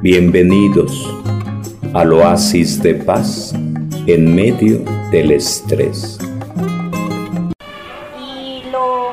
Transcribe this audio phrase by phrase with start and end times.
[0.00, 1.12] Bienvenidos
[1.92, 3.52] al oasis de paz
[4.06, 4.78] en medio
[5.10, 6.20] del estrés.
[8.16, 9.12] Y lo,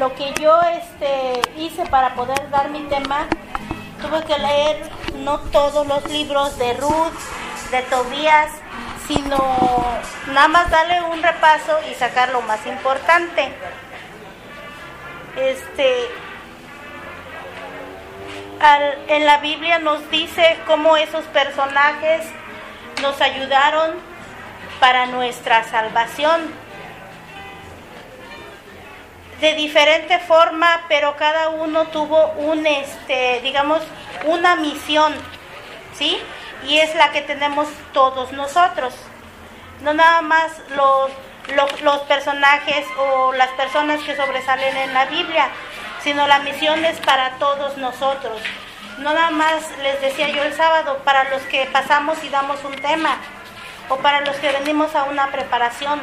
[0.00, 3.28] lo que yo este, hice para poder dar mi tema,
[4.02, 4.90] tuve que leer
[5.24, 7.14] no todos los libros de Ruth,
[7.70, 8.50] de Tobías,
[9.06, 9.38] sino
[10.34, 13.52] nada más darle un repaso y sacar lo más importante.
[15.36, 16.08] Este,
[19.08, 22.26] en la Biblia nos dice cómo esos personajes
[23.00, 23.94] nos ayudaron
[24.80, 26.52] para nuestra salvación.
[29.40, 33.80] De diferente forma, pero cada uno tuvo un, este, digamos,
[34.26, 35.14] una misión,
[35.94, 36.18] ¿sí?
[36.66, 38.94] Y es la que tenemos todos nosotros.
[39.80, 41.10] No nada más los,
[41.56, 45.48] los, los personajes o las personas que sobresalen en la Biblia,
[46.02, 48.40] sino la misión es para todos nosotros.
[48.98, 52.74] No nada más les decía yo el sábado, para los que pasamos y damos un
[52.76, 53.18] tema,
[53.88, 56.00] o para los que venimos a una preparación,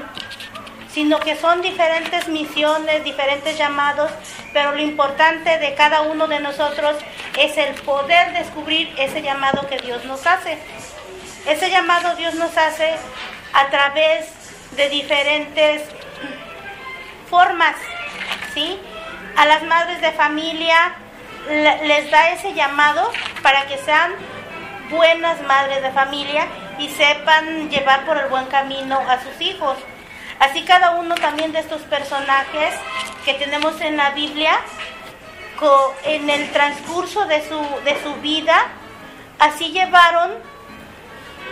[0.92, 4.12] sino que son diferentes misiones, diferentes llamados,
[4.52, 6.98] pero lo importante de cada uno de nosotros
[7.38, 10.58] es el poder descubrir ese llamado que Dios nos hace.
[11.46, 12.96] Ese llamado Dios nos hace
[13.54, 14.26] a través
[14.76, 15.84] de diferentes
[17.30, 17.76] formas,
[18.54, 18.80] ¿sí?
[19.38, 20.96] A las madres de familia
[21.48, 23.10] les da ese llamado
[23.42, 24.12] para que sean
[24.90, 26.48] buenas madres de familia
[26.80, 29.78] y sepan llevar por el buen camino a sus hijos.
[30.40, 32.74] Así cada uno también de estos personajes
[33.26, 34.60] que tenemos en la Biblia,
[36.04, 38.66] en el transcurso de su, de su vida,
[39.40, 40.32] así llevaron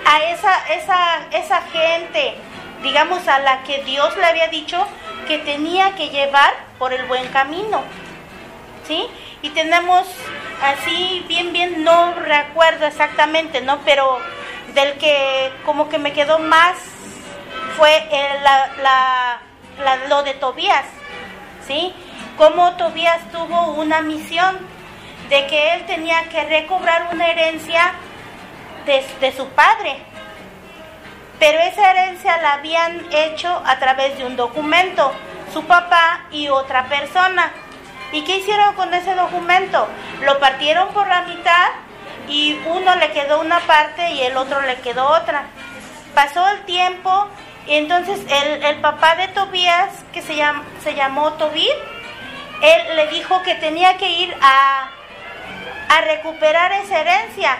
[0.05, 2.35] a esa, esa, esa gente,
[2.83, 4.85] digamos, a la que Dios le había dicho
[5.27, 7.83] que tenía que llevar por el buen camino.
[8.87, 9.07] ¿Sí?
[9.41, 10.07] Y tenemos
[10.61, 13.79] así, bien, bien, no recuerdo exactamente, ¿no?
[13.85, 14.19] Pero
[14.73, 16.77] del que como que me quedó más
[17.77, 18.07] fue
[18.43, 19.39] la,
[20.09, 20.85] lo de Tobías,
[21.65, 21.93] ¿sí?
[22.37, 24.57] Como Tobías tuvo una misión
[25.29, 27.93] de que él tenía que recobrar una herencia
[28.85, 29.97] de, de su padre,
[31.39, 35.11] pero esa herencia la habían hecho a través de un documento,
[35.53, 37.51] su papá y otra persona.
[38.11, 39.87] ¿Y qué hicieron con ese documento?
[40.21, 41.69] Lo partieron por la mitad
[42.29, 45.43] y uno le quedó una parte y el otro le quedó otra.
[46.13, 47.27] Pasó el tiempo
[47.67, 50.41] y entonces el, papá de Tobías, que se,
[50.83, 51.67] se llamó Tobí,
[52.61, 54.89] él le dijo que tenía que ir a,
[55.89, 57.57] a recuperar esa herencia,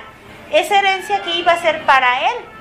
[0.52, 2.55] esa herencia que iba a ser para él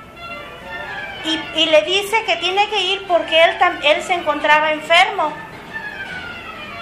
[1.25, 5.33] y, le dice que tiene que ir porque él, él se encontraba enfermo.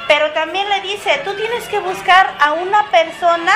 [0.07, 3.53] Pero también le dice, tú tienes que buscar a una persona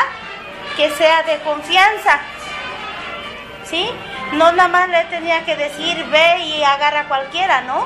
[0.76, 2.20] que sea de confianza.
[3.66, 3.90] ¿Sí?
[4.34, 7.86] No nada más le tenía que decir, ve y agarra a cualquiera, ¿no?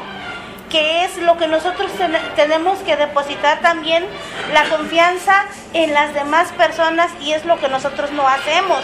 [0.69, 1.91] Que es lo que nosotros
[2.35, 4.05] tenemos que depositar también
[4.53, 8.83] la confianza en las demás personas y es lo que nosotros no hacemos.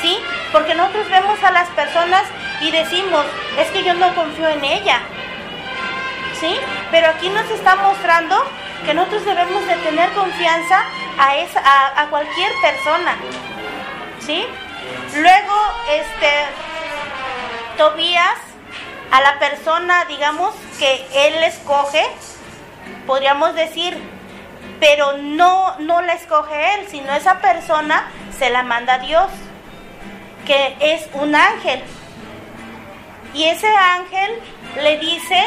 [0.00, 0.18] ¿Sí?
[0.50, 2.22] Porque nosotros vemos a las personas
[2.60, 3.24] y decimos,
[3.58, 5.00] es que yo no confío en ella.
[6.40, 6.56] ¿Sí?
[6.90, 8.36] Pero aquí nos está mostrando
[8.84, 10.84] que nosotros debemos de tener confianza
[11.18, 11.60] a, esa,
[12.00, 13.16] a, cualquier persona.
[14.20, 14.44] ¿Sí?
[15.16, 15.54] Luego,
[15.90, 16.30] este,
[17.78, 18.38] Tobías,
[19.10, 22.04] a la persona, digamos, que él escoge,
[23.06, 23.96] podríamos decir,
[24.80, 29.30] pero no, no la escoge él, sino esa persona se la manda a Dios,
[30.46, 31.82] que es un ángel.
[33.34, 34.40] Y ese ángel
[34.80, 35.42] le dice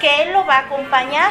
[0.00, 1.30] que él lo va a acompañar.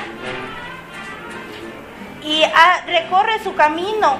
[2.24, 4.18] Y ah, recorre su camino.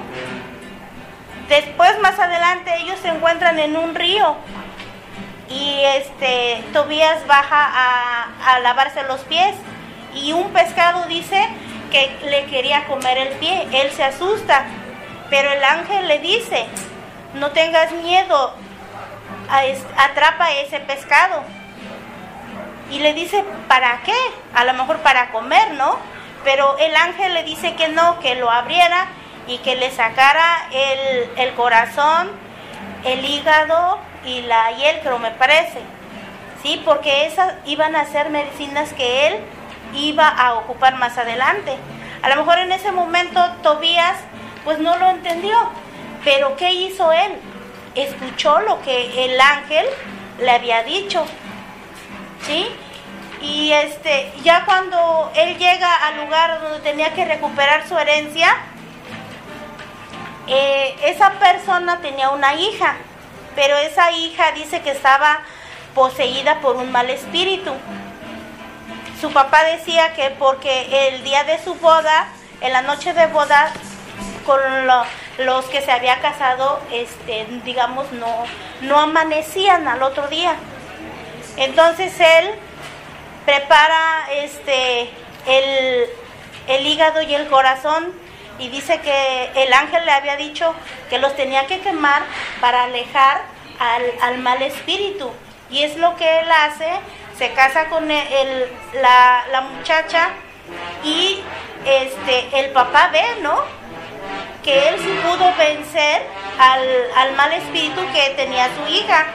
[1.48, 4.36] Después, más adelante, ellos se encuentran en un río.
[5.48, 9.56] Y este Tobías baja a, a lavarse los pies.
[10.14, 11.48] Y un pescado dice
[11.90, 13.66] que le quería comer el pie.
[13.72, 14.66] Él se asusta.
[15.28, 16.66] Pero el ángel le dice,
[17.34, 18.54] no tengas miedo,
[19.96, 21.42] atrapa ese pescado.
[22.90, 24.16] Y le dice, ¿para qué?
[24.54, 25.96] A lo mejor para comer, ¿no?
[26.44, 29.06] Pero el ángel le dice que no, que lo abriera
[29.46, 32.30] y que le sacara el, el corazón,
[33.04, 35.80] el hígado y la hiel, me parece.
[36.62, 39.40] Sí, porque esas iban a ser medicinas que él
[39.94, 41.76] iba a ocupar más adelante.
[42.22, 44.18] A lo mejor en ese momento Tobías
[44.64, 45.56] pues no lo entendió,
[46.22, 47.32] pero ¿qué hizo él?
[47.94, 49.86] Escuchó lo que el ángel
[50.38, 51.24] le había dicho.
[52.46, 52.66] ¿Sí?
[53.42, 58.54] Y este, ya cuando él llega al lugar donde tenía que recuperar su herencia,
[60.46, 62.96] eh, esa persona tenía una hija,
[63.54, 65.40] pero esa hija dice que estaba
[65.94, 67.72] poseída por un mal espíritu.
[69.20, 72.28] Su papá decía que porque el día de su boda,
[72.60, 73.72] en la noche de boda,
[74.44, 74.60] con
[75.40, 78.44] los que se había casado, este, digamos, no,
[78.82, 80.54] no amanecían al otro día.
[81.56, 82.50] Entonces él
[83.44, 85.10] prepara este,
[85.46, 86.06] el,
[86.68, 88.12] el hígado y el corazón
[88.60, 90.74] y dice que el ángel le había dicho
[91.08, 92.22] que los tenía que quemar
[92.60, 93.42] para alejar
[94.22, 95.30] al, mal espíritu.
[95.70, 96.90] Y es lo que él hace,
[97.38, 98.68] se casa con el,
[99.00, 100.28] la, muchacha
[101.02, 101.40] y
[101.84, 103.79] este, el papá ve, ¿no?
[104.62, 106.22] Que él pudo vencer
[106.58, 109.26] al, mal espíritu que tenía su hija.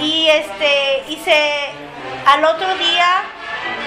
[0.00, 1.70] Y este, y se,
[2.26, 3.22] al otro día,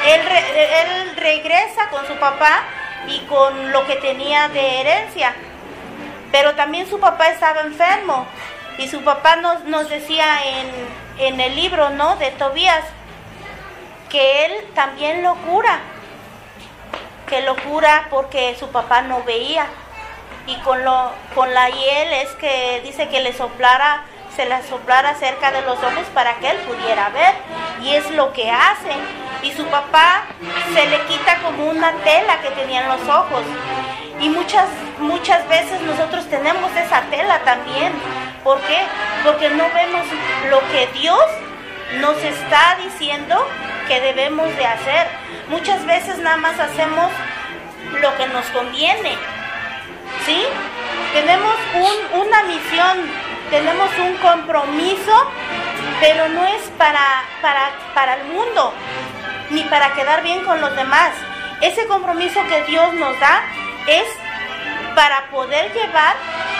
[0.05, 2.63] él, él regresa con su papá
[3.07, 5.35] y con lo que tenía de herencia.
[6.31, 8.25] Pero también su papá estaba enfermo
[8.77, 12.15] y su papá nos, nos decía en, en el libro ¿no?
[12.17, 12.83] de Tobías
[14.09, 15.79] que él también lo cura,
[17.27, 19.67] que lo cura porque su papá no veía.
[20.47, 24.03] Y con, lo, con la hiel es que dice que le soplara,
[24.35, 27.33] se la soplara cerca de los ojos para que él pudiera ver.
[27.81, 28.93] Y es lo que hace
[29.45, 30.23] y su papá
[30.73, 33.43] se le quita como una tela que tenía en los ojos.
[34.19, 34.67] Y muchas,
[34.99, 37.93] muchas veces nosotros tenemos esa tela también.
[38.43, 38.79] ¿Por qué?
[39.23, 40.05] Porque no vemos
[40.49, 41.23] lo que Dios
[41.99, 43.47] nos está diciendo
[43.87, 45.07] que debemos de hacer.
[45.49, 47.11] Muchas veces nada más hacemos
[48.01, 49.15] lo que nos conviene.
[50.25, 50.43] ¿Sí?
[51.13, 51.55] Tenemos
[52.13, 53.09] una misión,
[53.49, 55.31] tenemos un compromiso,
[55.99, 58.73] pero no es para, para, para el mundo,
[59.51, 61.11] ni para quedar bien con los demás.
[61.61, 63.43] Ese compromiso que Dios nos da
[63.87, 64.05] es
[64.95, 66.15] para poder llevar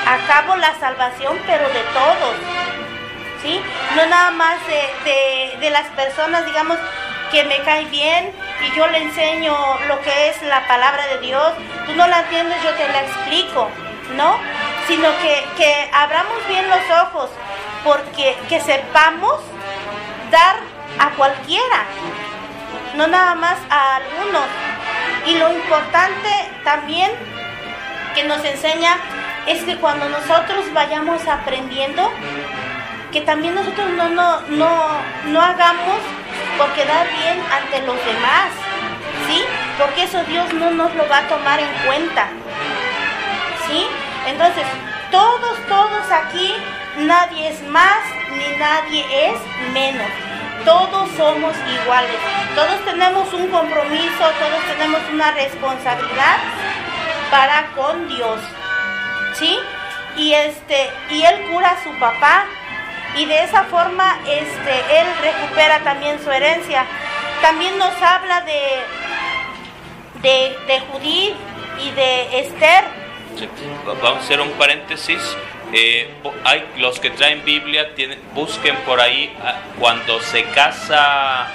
[0.06, 2.35] a cabo la salvación, pero de todos.
[3.41, 3.62] ¿Sí?
[3.95, 6.77] No nada más de, de, las personas, digamos,
[7.31, 8.31] que me cae bien
[8.62, 9.56] y yo le enseño
[9.88, 11.54] lo que es la palabra de Dios.
[11.86, 13.69] Tú no la entiendes, yo te la explico,
[14.16, 14.38] ¿no?
[14.88, 17.30] Sino que, que abramos bien los ojos,
[17.84, 19.42] porque que sepamos
[20.31, 20.57] dar
[21.00, 21.86] a cualquiera,
[22.96, 24.46] no nada más a algunos.
[25.25, 26.30] Y lo importante
[26.63, 27.12] también
[28.13, 28.98] que nos enseña
[29.48, 32.12] es que cuando nosotros vayamos aprendiendo,
[33.12, 34.88] que también nosotros no, no, no,
[35.25, 36.00] no hagamos
[36.57, 38.50] por quedar bien ante los demás,
[39.28, 39.44] ¿sí?
[39.78, 42.28] Porque eso Dios no nos lo va a tomar en cuenta,
[43.68, 43.86] ¿sí?
[44.28, 44.66] Entonces,
[45.12, 46.54] todos, todos aquí,
[46.98, 48.00] nadie es más
[48.31, 50.12] ni nadie es menos
[50.66, 52.18] todos somos iguales,
[52.56, 56.38] todos tenemos un compromiso, todos tenemos una responsabilidad
[57.30, 58.40] para con Dios.
[59.34, 59.60] ¿Sí?
[60.18, 62.46] Y este y él cura a su papá
[63.17, 66.85] y de esa forma este él recupera también su herencia.
[67.41, 68.59] También nos habla de
[70.21, 71.33] de, de Judí
[71.83, 72.85] y de Esther.
[73.85, 75.21] vamos a hacer un paréntesis
[75.73, 76.09] eh,
[76.44, 77.89] hay los que traen Biblia,
[78.33, 81.47] busquen por ahí ah, cuando se casa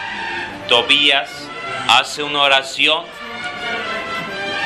[0.69, 1.49] Tobías,
[1.89, 3.05] hace una oración.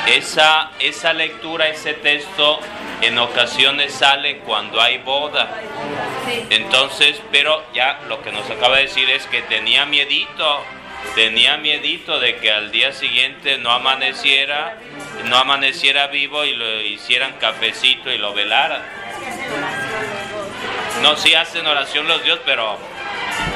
[0.06, 2.60] Esa, esa lectura, ese texto
[3.00, 5.60] en ocasiones sale cuando hay boda.
[6.50, 10.64] Entonces, pero ya lo que nos acaba de decir es que tenía miedito,
[11.14, 14.78] tenía miedito de que al día siguiente no amaneciera,
[15.26, 18.82] no amaneciera vivo y lo hicieran cafecito y lo velaran.
[21.02, 22.78] No, sí hacen oración los dios, pero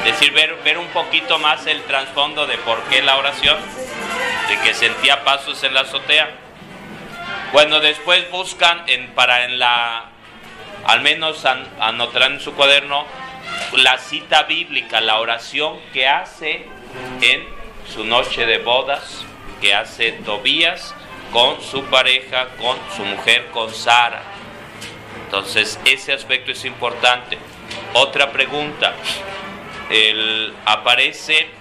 [0.04, 3.56] decir, ver, ver un poquito más el trasfondo de por qué la oración,
[4.48, 6.30] de que sentía pasos en la azotea.
[7.52, 10.06] Bueno, después buscan en, para en la,
[10.84, 11.44] al menos
[11.80, 13.04] anotarán en su cuaderno,
[13.72, 16.66] la cita bíblica, la oración que hace
[17.20, 17.46] en
[17.92, 19.24] su noche de bodas,
[19.60, 20.94] que hace Tobías
[21.32, 24.22] con su pareja, con su mujer, con Sara.
[25.24, 27.38] Entonces, ese aspecto es importante.
[27.94, 28.94] Otra pregunta.
[30.64, 31.57] aparece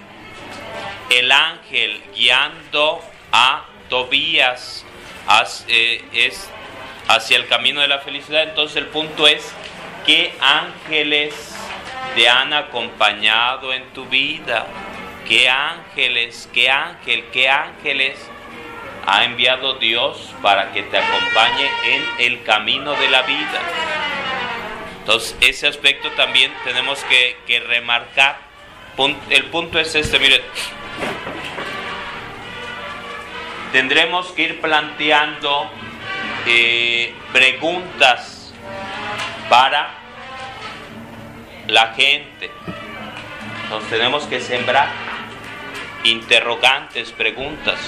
[1.10, 3.00] el ángel guiando
[3.32, 4.84] a Tobías
[5.68, 6.32] eh,
[7.08, 8.42] hacia el camino de la felicidad.
[8.42, 9.52] Entonces el punto es,
[10.06, 11.34] ¿qué ángeles
[12.14, 14.66] te han acompañado en tu vida?
[15.26, 18.18] ¿Qué ángeles, qué ángel, qué ángeles
[19.10, 23.62] ha enviado Dios para que te acompañe en el camino de la vida.
[25.00, 28.38] Entonces, ese aspecto también tenemos que, remarcar.
[29.30, 30.42] El punto es este, miren,
[33.72, 35.70] tendremos que ir planteando
[36.46, 38.52] eh, preguntas
[39.48, 39.90] para
[41.66, 42.50] la gente.
[43.64, 44.88] Entonces tenemos que sembrar
[46.04, 47.78] interrogantes, preguntas.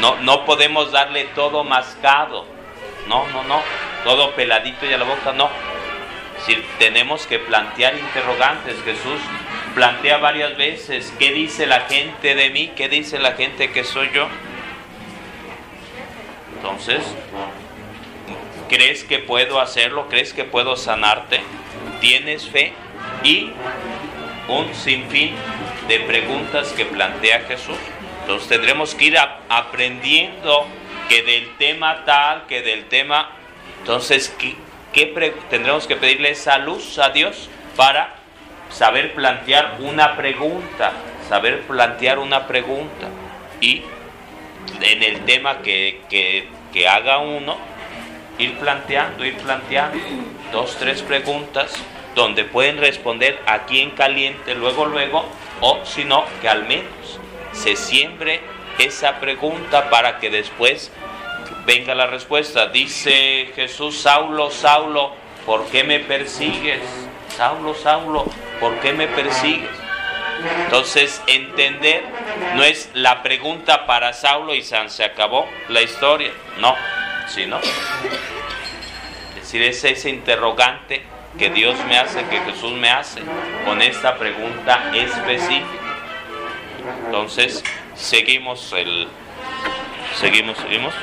[0.00, 2.46] No, no podemos darle todo mascado.
[3.06, 3.62] No, no, no.
[4.02, 5.48] Todo peladito y a la boca, no.
[6.44, 8.76] Si tenemos que plantear interrogantes.
[8.84, 9.20] Jesús
[9.74, 12.72] plantea varias veces, ¿qué dice la gente de mí?
[12.76, 14.28] ¿Qué dice la gente que soy yo?
[16.74, 17.04] Entonces,
[18.68, 20.08] ¿crees que puedo hacerlo?
[20.08, 21.40] ¿Crees que puedo sanarte?
[22.00, 22.72] ¿Tienes fe?
[23.22, 23.52] Y
[24.48, 25.34] un sinfín
[25.86, 27.76] de preguntas que plantea Jesús.
[28.22, 29.16] Entonces tendremos que ir
[29.48, 30.66] aprendiendo
[31.08, 33.30] que del tema tal, que del tema...
[33.78, 34.34] Entonces,
[34.92, 38.16] ¿qué, tendremos que pedirle esa luz a Dios para
[38.68, 40.92] saber plantear una pregunta?
[41.28, 43.06] Saber plantear una pregunta.
[43.60, 43.82] Y
[44.80, 46.48] en el tema que, que
[46.88, 47.56] haga uno,
[48.38, 49.98] ir planteando, ir planteando
[50.52, 51.72] dos, tres preguntas
[52.14, 55.24] donde pueden responder aquí en caliente luego, luego,
[55.60, 57.20] o si no, que al menos
[57.52, 58.40] se siembre
[58.78, 60.90] esa pregunta para que después
[61.66, 62.68] venga la respuesta.
[62.68, 65.12] Dice Jesús, Saulo, Saulo,
[65.46, 66.82] ¿por qué me persigues?
[67.36, 68.26] Saulo, Saulo,
[68.60, 69.83] ¿por qué me persigues?
[70.64, 72.04] Entonces, entender
[72.54, 76.76] no es la pregunta para Saulo y San se acabó la historia, no,
[77.28, 77.60] sino
[79.34, 81.02] decir, es ese interrogante
[81.38, 83.20] que Dios me hace, que Jesús me hace,
[83.64, 85.66] con esta pregunta específica.
[87.06, 87.62] Entonces,
[87.94, 89.08] seguimos el...
[90.16, 90.94] Seguimos, seguimos.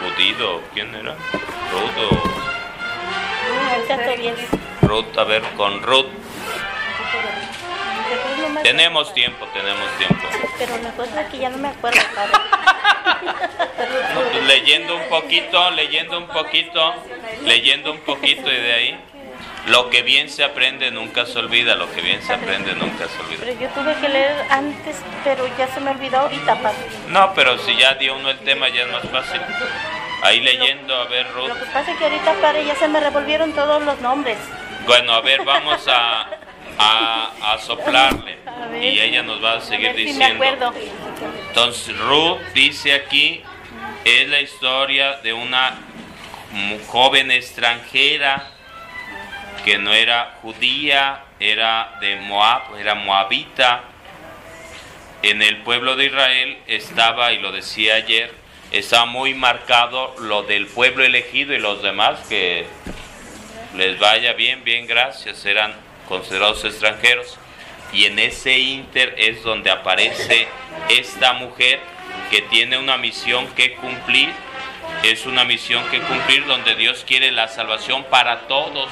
[0.00, 1.14] Judío, ¿quién era?
[1.14, 2.41] Ruth
[4.82, 6.06] Ruth, a ver, con Ruth.
[8.62, 10.26] Tenemos tiempo, tenemos tiempo.
[10.58, 12.32] Pero la cosa es que ya no me acuerdo, padre.
[14.14, 16.94] Pues leyendo un poquito, leyendo un poquito,
[17.44, 19.00] leyendo un poquito y de ahí.
[19.66, 23.20] Lo que bien se aprende nunca se olvida, lo que bien se aprende nunca se
[23.20, 23.38] olvida.
[23.40, 26.78] Pero yo tuve que leer antes, pero ya se me olvidó ahorita, padre.
[27.08, 29.40] No, pero si ya dio uno el tema ya es más fácil.
[30.22, 31.48] Ahí leyendo, a ver, Ruth.
[31.48, 34.38] Lo que pasa es que ahorita, padre, ya se me revolvieron todos los nombres.
[34.86, 36.28] Bueno, a ver, vamos a,
[36.78, 38.38] a, soplarle.
[38.80, 40.44] Y ella nos va a seguir diciendo.
[41.48, 43.42] Entonces, Ruth dice aquí,
[44.04, 45.78] es la historia de una
[46.86, 48.48] joven extranjera
[49.64, 53.82] que no era judía, era de Moab, era moabita.
[55.22, 58.41] En el pueblo de Israel estaba, y lo decía ayer,
[58.72, 62.66] estaba muy marcado lo del pueblo elegido y los demás que
[63.76, 65.74] les vaya bien, bien, gracias, eran
[66.08, 67.38] considerados extranjeros.
[67.92, 70.48] Y en ese inter es donde aparece
[70.88, 71.80] esta mujer
[72.30, 74.30] que tiene una misión que cumplir.
[75.02, 78.88] Es una misión que cumplir donde Dios quiere la salvación para todos,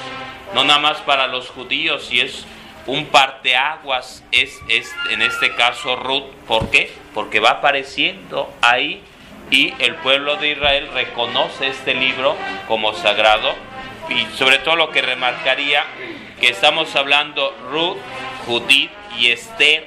[0.53, 2.11] no nada más para los judíos.
[2.11, 2.45] Y es
[2.85, 6.29] un parteaguas, es, es en este caso Ruth.
[6.47, 6.93] ¿Por qué?
[7.15, 9.01] Porque va apareciendo ahí
[9.51, 12.35] y el pueblo de Israel reconoce este libro
[12.67, 13.53] como sagrado
[14.09, 15.85] y sobre todo lo que remarcaría
[16.39, 17.97] que estamos hablando Ruth,
[18.47, 18.89] Judith
[19.19, 19.85] y Esther.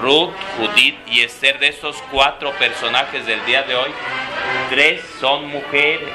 [0.00, 3.90] Ruth, Judith y Esther, de estos cuatro personajes del día de hoy,
[4.70, 6.08] tres son mujeres,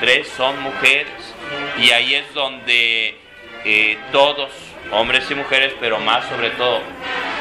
[0.00, 1.34] tres son mujeres.
[1.78, 3.16] Y ahí es donde
[3.64, 4.50] eh, todos,
[4.92, 6.80] hombres y mujeres, pero más sobre todo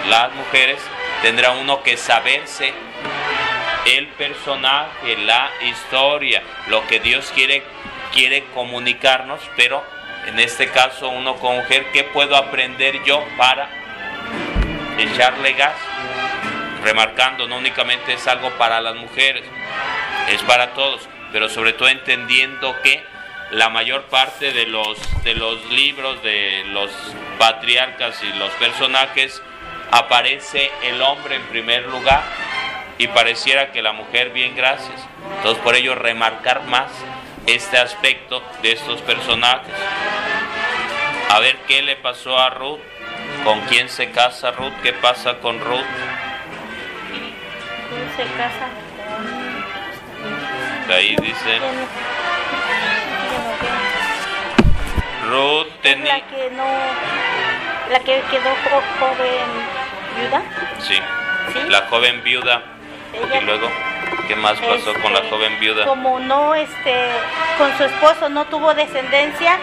[0.09, 0.79] las mujeres,
[1.21, 2.73] tendrá uno que saberse
[3.85, 7.63] el personaje, la historia, lo que Dios quiere
[8.15, 9.83] quiere comunicarnos, pero
[10.25, 13.69] en este caso uno con mujer, ¿qué puedo aprender yo para
[14.97, 15.75] echarle gas?
[16.81, 19.43] Remarcando, no únicamente es algo para las mujeres,
[20.31, 23.03] es para todos, pero sobre todo entendiendo que
[23.51, 26.89] la mayor parte de los, de los libros de los
[27.37, 29.41] patriarcas y los personajes
[29.91, 32.23] aparece el hombre en primer lugar
[32.97, 35.01] y pareciera que la mujer bien gracias.
[35.37, 36.91] Entonces por ello remarcar más
[37.47, 39.73] este aspecto de estos personajes.
[41.29, 42.79] A ver qué le pasó a Ruth,
[43.43, 45.85] con quién se casa Ruth, qué pasa con Ruth.
[47.89, 48.69] ¿Quién se casa?
[50.93, 51.59] Ahí dice.
[55.27, 56.17] Ruth tenía.
[56.17, 56.65] La que no.
[57.91, 58.55] La que quedó
[58.99, 59.49] joven
[60.17, 60.41] viuda.
[60.79, 61.01] Sí.
[61.69, 62.74] La joven viuda.
[63.33, 63.67] Y luego.
[64.27, 65.85] ¿Qué más pasó con la este, joven viuda?
[65.85, 67.09] Como no, este,
[67.59, 69.57] con su esposo no tuvo descendencia,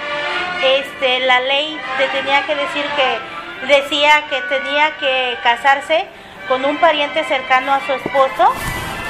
[0.63, 6.07] este, la ley le tenía que decir que decía que tenía que casarse
[6.49, 8.53] con un pariente cercano a su esposo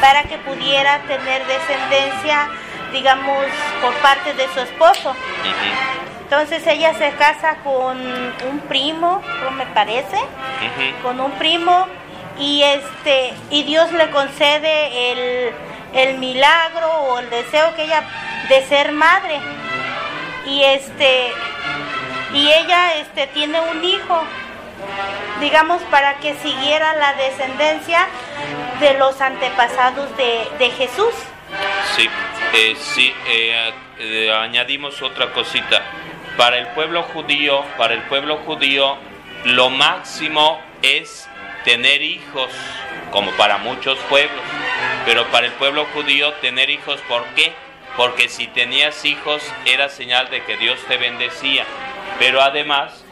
[0.00, 2.48] para que pudiera tener descendencia,
[2.92, 3.44] digamos,
[3.80, 5.14] por parte de su esposo.
[6.24, 9.22] Entonces ella se casa con un primo,
[9.56, 10.16] me parece,
[11.02, 11.86] con un primo
[12.38, 15.54] y este y Dios le concede el,
[15.94, 18.02] el milagro o el deseo que ella
[18.48, 19.40] de ser madre.
[20.46, 21.32] Y este
[22.32, 24.22] y ella este tiene un hijo
[25.40, 28.08] digamos para que siguiera la descendencia
[28.80, 31.14] de los antepasados de, Jesús.
[31.94, 32.08] Sí
[32.54, 35.82] eh, sí eh, eh, añadimos otra cosita.
[36.36, 38.96] Para el pueblo judío para el pueblo judío
[39.44, 41.28] lo máximo es
[41.64, 42.50] tener hijos
[43.10, 44.42] como para muchos pueblos
[45.04, 47.52] pero para el pueblo judío tener hijos ¿por qué?
[47.96, 51.64] porque si tenías hijos era señal de que Dios te bendecía,
[52.18, 53.04] pero además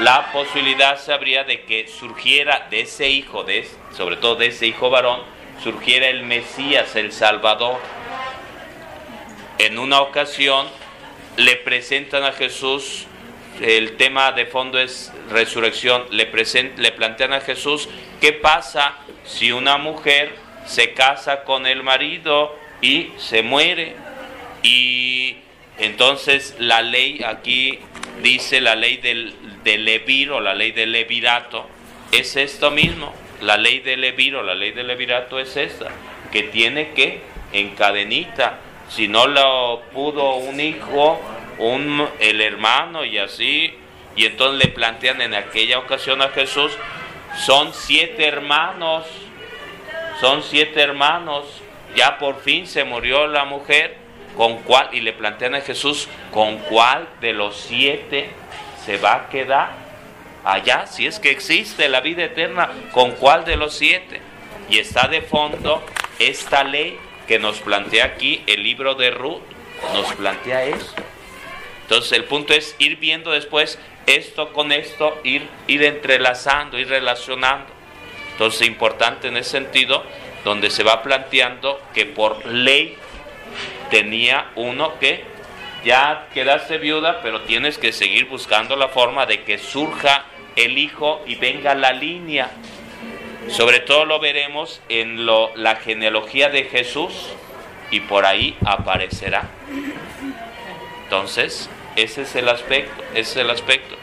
[0.00, 4.66] la posibilidad se habría de que surgiera de ese hijo, de, sobre todo de ese
[4.66, 5.20] hijo varón,
[5.62, 7.78] surgiera el Mesías, el Salvador.
[9.58, 10.66] En una ocasión
[11.36, 13.06] le presentan a Jesús,
[13.60, 16.30] el tema de fondo es resurrección, le,
[16.76, 17.88] le plantean a Jesús,
[18.20, 20.34] ¿qué pasa si una mujer
[20.66, 23.94] se casa con el marido y se muere?
[24.62, 25.36] Y
[25.78, 27.78] entonces la ley aquí
[28.22, 29.34] dice la ley del,
[29.64, 31.66] Levir o la ley del Levirato,
[32.12, 33.14] es esto mismo.
[33.40, 35.90] La ley del Levir o la ley del Levirato es esta,
[36.32, 37.20] que tiene que
[37.52, 38.58] encadenita.
[38.88, 41.20] Si no lo pudo un hijo,
[41.58, 43.74] un, el hermano y así,
[44.16, 46.72] y entonces le plantean en aquella ocasión a Jesús,
[47.44, 49.06] son siete hermanos,
[50.20, 51.46] son siete hermanos,
[51.96, 53.96] ya por fin se murió la mujer,
[54.36, 58.30] con cuál, y le plantean a Jesús, con cuál de los siete
[58.84, 59.70] se va a quedar
[60.44, 64.20] allá, si es que existe la vida eterna, con cuál de los siete.
[64.68, 65.84] Y está de fondo
[66.18, 69.42] esta ley que nos plantea aquí el libro de Ruth,
[69.94, 70.94] nos plantea eso.
[71.84, 77.66] Entonces el punto es ir viendo después esto con esto, ir, ir entrelazando, ir relacionando.
[78.32, 80.02] Entonces importante en ese sentido,
[80.44, 82.96] donde se va planteando que por ley
[83.90, 85.24] tenía uno que
[85.84, 90.24] ya quedaste viuda, pero tienes que seguir buscando la forma de que surja
[90.56, 92.50] el hijo y venga la línea.
[93.48, 97.12] Sobre todo lo veremos en la genealogía de Jesús
[97.90, 99.50] y por ahí aparecerá.
[101.14, 103.94] Entonces, ese es el aspecto, ese es el aspecto.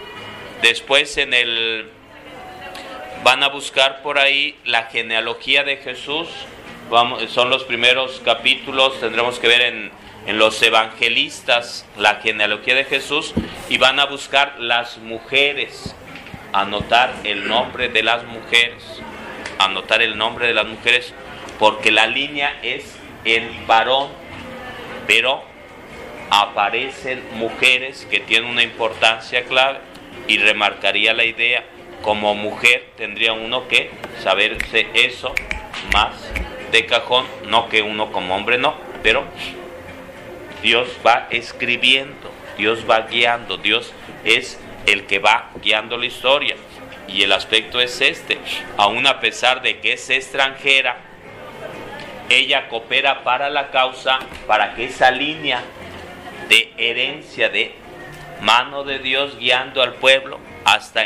[0.62, 1.90] Después en el
[3.22, 6.30] van a buscar por ahí la genealogía de Jesús
[7.28, 9.92] son los primeros capítulos, tendremos que ver en,
[10.26, 13.34] en los evangelistas la genealogía de Jesús
[13.68, 15.94] y van a buscar las mujeres,
[16.54, 18.84] anotar el nombre de las mujeres,
[19.60, 21.14] anotar el nombre de las mujeres,
[21.60, 22.96] porque la línea es
[23.26, 24.08] el varón,
[25.08, 25.51] pero
[26.32, 29.80] aparecen mujeres que tienen una importancia clave
[30.28, 31.66] y remarcaría la idea,
[32.02, 33.92] como mujer tendría uno que
[34.24, 35.36] saberse eso
[35.94, 36.14] más
[36.72, 39.26] de cajón, no que uno como hombre no, pero
[40.64, 46.56] Dios va escribiendo, Dios va guiando, Dios es el que va guiando la historia.
[47.10, 48.38] Y el aspecto es este,
[48.78, 50.98] aún a pesar de que es extranjera,
[52.30, 55.62] ella coopera para la causa, para que esa línea
[56.52, 57.74] de herencia, de
[58.42, 61.06] mano de Dios guiando al pueblo hasta,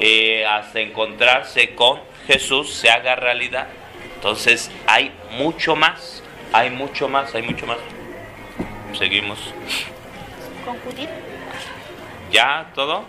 [0.00, 3.68] eh, hasta encontrarse con Jesús se haga realidad.
[4.16, 7.78] Entonces hay mucho más, hay mucho más, hay mucho más.
[8.98, 9.38] Seguimos.
[10.64, 11.08] ¿Con Judith?
[12.32, 13.04] ¿Ya todo?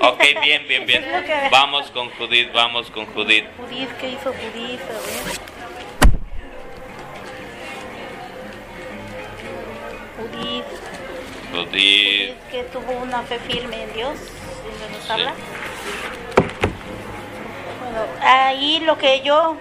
[0.00, 1.04] ok, bien, bien, bien.
[1.50, 3.46] Vamos con Judith, vamos con Judith.
[3.56, 4.80] Judith, ¿qué hizo Judith?
[4.82, 5.47] Judith.
[11.78, 12.34] Judith.
[12.50, 14.18] que tuvo una fe firme en Dios.
[14.92, 15.34] nos habla?
[18.22, 19.56] ahí lo que yo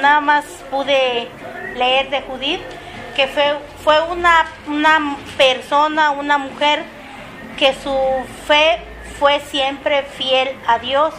[0.00, 1.28] nada más pude
[1.76, 2.60] leer de Judith,
[3.16, 6.84] que fue, fue una, una persona, una mujer
[7.58, 7.96] que su
[8.46, 8.80] fe
[9.18, 11.14] fue siempre fiel a Dios.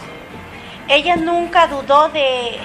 [0.88, 2.58] Ella nunca dudó de,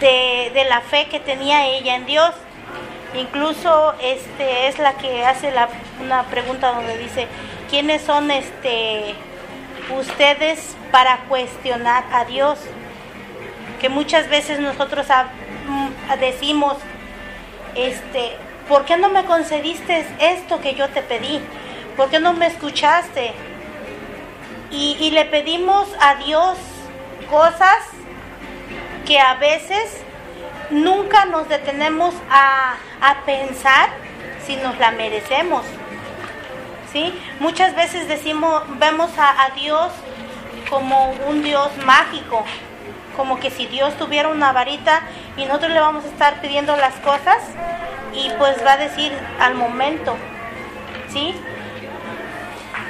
[0.00, 2.32] de, la fe que tenía ella en Dios.
[3.14, 5.68] Incluso este es la que hace la,
[6.02, 7.26] una pregunta donde dice,
[7.70, 9.14] ¿quiénes son este
[9.98, 12.58] ustedes para cuestionar a Dios?
[13.78, 15.06] que muchas veces nosotros
[15.66, 16.76] mm, decimos,
[17.74, 18.36] este,
[18.68, 21.40] ¿por qué no me concediste esto que yo te pedí?
[21.96, 23.32] ¿Por qué no me escuchaste?
[24.70, 26.58] Y, le pedimos a Dios
[27.30, 27.78] cosas
[29.06, 30.02] que a veces
[30.70, 32.76] nunca nos detenemos a,
[33.24, 33.90] pensar
[34.44, 35.64] si nos la merecemos.
[36.92, 37.14] ¿Sí?
[37.38, 39.92] Muchas veces decimos, vemos a, a Dios
[40.70, 42.44] como un Dios mágico,
[43.16, 45.02] como que si Dios tuviera una varita
[45.36, 47.42] y nosotros le vamos a estar pidiendo las cosas
[48.14, 50.16] y pues va a decir al momento,
[51.10, 51.34] ¿sí?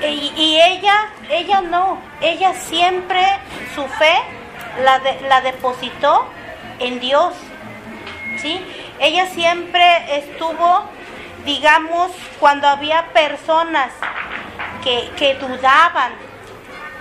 [0.01, 3.21] Y, ella, ella no, ella siempre
[3.75, 4.15] su fe
[4.85, 6.25] la, la depositó
[6.79, 7.35] en Dios,
[9.01, 10.85] Ella siempre estuvo,
[11.45, 13.91] digamos, cuando había personas
[14.85, 16.13] que, que dudaban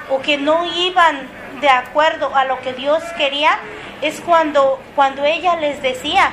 [0.09, 1.27] o que no iban
[1.61, 3.59] de acuerdo a lo que Dios quería,
[4.01, 6.31] es cuando, cuando ella les decía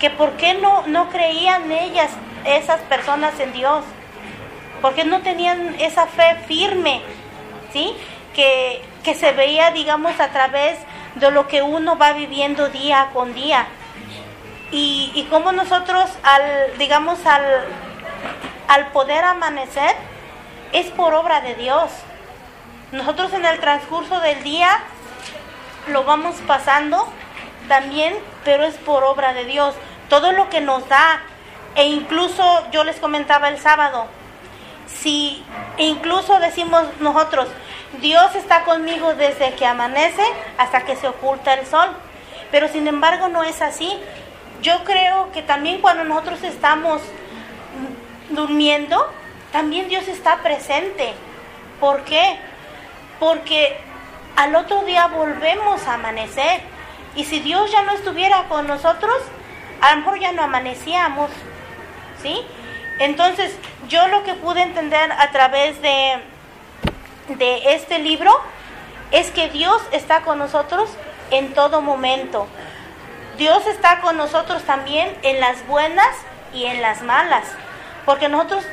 [0.00, 2.10] que por qué no, no creían ellas,
[2.44, 3.84] esas personas en Dios,
[4.80, 7.02] porque no tenían esa fe firme,
[7.72, 7.94] ¿sí?
[8.34, 10.78] Que, que se veía, digamos, a través
[11.14, 13.66] de lo que uno va viviendo día con día.
[14.72, 17.44] Y, y como nosotros, al, digamos, al,
[18.68, 19.94] al poder amanecer,
[20.72, 21.90] es por obra de Dios.
[22.90, 24.70] Nosotros en el transcurso del día
[25.88, 27.06] lo vamos pasando
[27.68, 29.74] también, pero es por obra de Dios.
[30.08, 31.22] Todo lo que nos da,
[31.74, 34.06] e incluso yo les comentaba el sábado,
[34.86, 35.44] si
[35.78, 37.48] incluso decimos nosotros,
[38.00, 40.24] Dios está conmigo desde que amanece
[40.58, 41.88] hasta que se oculta el sol,
[42.50, 43.98] pero sin embargo no es así.
[44.62, 47.02] Yo creo que también cuando nosotros estamos
[48.30, 49.06] durmiendo,
[49.52, 51.12] también Dios está presente.
[51.78, 52.38] ¿Por qué?
[53.22, 53.76] porque
[54.34, 56.60] al otro día volvemos a amanecer.
[57.14, 59.14] Y si Dios ya no estuviera con nosotros,
[59.80, 61.30] a lo mejor ya no amanecíamos.
[62.20, 62.40] ¿Sí?
[62.98, 63.56] Entonces,
[63.88, 66.14] yo lo que pude entender a través de,
[67.28, 68.32] de este libro
[69.12, 70.90] es que Dios está con nosotros
[71.30, 72.48] en todo momento.
[73.42, 76.06] Dios está con nosotros también en las buenas
[76.54, 77.42] y en las malas.
[78.04, 78.64] Porque nosotros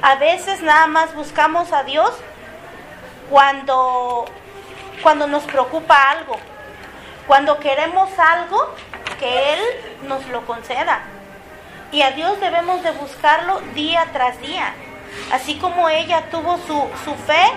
[0.00, 2.12] a veces nada más buscamos a Dios
[3.28, 4.26] cuando,
[5.02, 6.36] cuando nos preocupa algo,
[7.26, 8.76] cuando queremos algo,
[9.18, 9.60] que Él
[10.06, 11.00] nos lo conceda.
[11.90, 14.72] Y a Dios debemos de buscarlo día tras día.
[15.32, 17.50] Así como ella tuvo su, su fe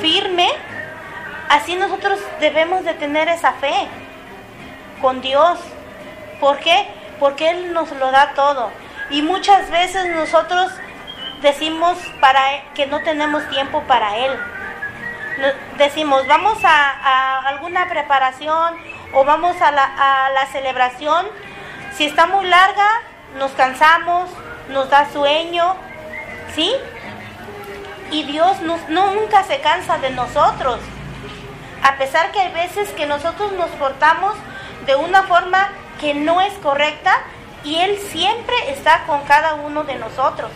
[0.00, 0.48] firme,
[1.48, 3.88] así nosotros debemos de tener esa fe
[5.04, 5.58] con Dios.
[6.40, 6.88] ¿Por qué?
[7.20, 8.70] Porque Él nos lo da todo.
[9.10, 10.72] Y muchas veces nosotros
[11.42, 12.40] decimos para
[12.72, 14.32] que no tenemos tiempo para Él
[15.76, 18.76] decimos, vamos a, alguna preparación
[19.12, 21.26] o vamos a la, celebración,
[21.96, 22.88] si está muy larga,
[23.36, 24.30] nos cansamos,
[24.68, 25.76] nos da sueño,
[26.54, 26.72] ¿sí?
[28.10, 30.78] Y Dios nunca se cansa de nosotros,
[31.82, 34.34] a pesar que hay veces que nosotros nos portamos
[34.86, 35.68] de una forma
[36.00, 37.12] que no es correcta
[37.64, 40.50] y Él siempre está con cada uno de nosotros.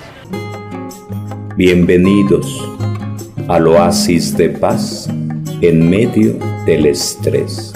[1.57, 2.63] Bienvenidos
[3.49, 5.09] al oasis de paz
[5.63, 6.35] en medio
[6.67, 7.73] del estrés.